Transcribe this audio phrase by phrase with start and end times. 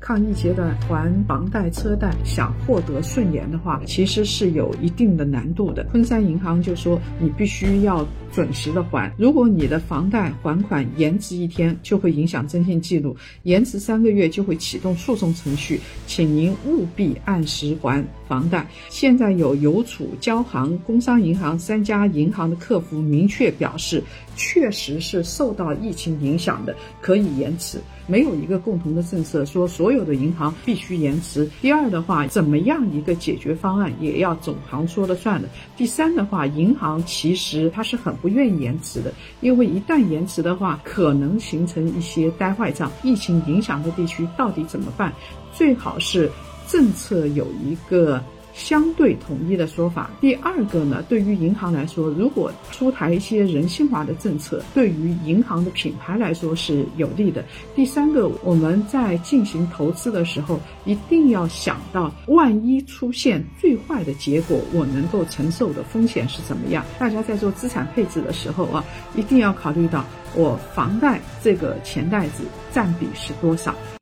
[0.00, 5.84] 抗疫阶段还房贷、车贷，想获得顺延的话，其实是有一定的难度的。
[5.90, 18.66] 昆山银行就说你必须要准时的还，如果你的房贷还款延迟一天，就会影响征信记录；延迟三个月就会启动诉讼程序，请您务必按时还房贷。
[18.88, 24.02] 现在有邮储、交行、工商银行三家银行的客服明确表示，
[24.36, 27.78] 确实是受到疫情影响的，可以延迟。
[28.06, 31.46] 没有一个共同的政策说所有的银行必须延迟。
[31.60, 35.46] 第二的话，怎么样一个解决方案也要总行说了算的。
[35.76, 42.90] 第三的话，银行其实它是很不愿意延迟的，因为一旦延迟的话，可能形成一些呆坏账。
[43.02, 45.12] 疫情影响的地区到底怎么办？
[45.52, 46.30] 最好是
[46.66, 48.22] 政策有一个。
[48.58, 50.10] 相对统一的说法。
[50.20, 57.44] 第二个呢，对于银行来说，如果出台一些人性化的政策，对于银行的品牌来说是有利的。
[57.76, 66.84] 第三个，我们在进行投资的时候，一定要想到，万一出现最坏的结果，我能够承受的风险是怎么样？
[66.98, 72.42] 大家在做资产配置的时候啊，一定要考虑到我房贷这个钱袋子
[72.72, 73.72] 占比是多少。